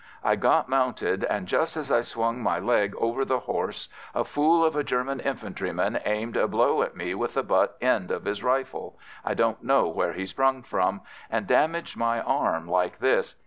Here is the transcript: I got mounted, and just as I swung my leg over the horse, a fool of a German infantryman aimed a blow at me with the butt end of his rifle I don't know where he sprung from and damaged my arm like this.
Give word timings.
I 0.23 0.35
got 0.35 0.67
mounted, 0.67 1.25
and 1.25 1.45
just 1.47 1.77
as 1.77 1.91
I 1.91 2.01
swung 2.01 2.41
my 2.41 2.57
leg 2.57 2.95
over 2.97 3.23
the 3.23 3.41
horse, 3.41 3.87
a 4.15 4.25
fool 4.25 4.65
of 4.65 4.75
a 4.75 4.83
German 4.83 5.19
infantryman 5.19 5.99
aimed 6.05 6.35
a 6.37 6.47
blow 6.47 6.81
at 6.81 6.95
me 6.95 7.13
with 7.13 7.35
the 7.35 7.43
butt 7.43 7.77
end 7.81 8.09
of 8.09 8.25
his 8.25 8.41
rifle 8.41 8.97
I 9.23 9.35
don't 9.35 9.63
know 9.63 9.87
where 9.87 10.13
he 10.13 10.25
sprung 10.25 10.63
from 10.63 11.01
and 11.29 11.45
damaged 11.45 11.97
my 11.97 12.19
arm 12.19 12.67
like 12.67 12.97
this. 12.97 13.35